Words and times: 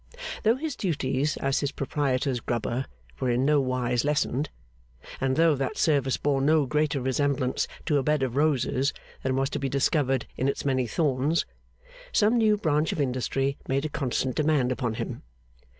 Though 0.41 0.55
his 0.55 0.75
duties 0.75 1.37
as 1.37 1.59
his 1.59 1.71
proprietor's 1.71 2.39
grubber 2.39 2.87
were 3.19 3.29
in 3.29 3.45
no 3.45 3.61
wise 3.61 4.03
lessened; 4.03 4.49
and 5.19 5.35
though 5.35 5.53
that 5.53 5.77
service 5.77 6.17
bore 6.17 6.41
no 6.41 6.65
greater 6.65 6.99
resemblance 6.99 7.67
to 7.85 7.99
a 7.99 8.01
bed 8.01 8.23
of 8.23 8.35
roses 8.35 8.93
than 9.21 9.35
was 9.35 9.51
to 9.51 9.59
be 9.59 9.69
discovered 9.69 10.25
in 10.37 10.47
its 10.47 10.65
many 10.65 10.87
thorns; 10.87 11.45
some 12.11 12.39
new 12.39 12.57
branch 12.57 12.91
of 12.91 12.99
industry 12.99 13.57
made 13.67 13.85
a 13.85 13.89
constant 13.89 14.33
demand 14.35 14.71
upon 14.71 14.95
him. 14.95 15.21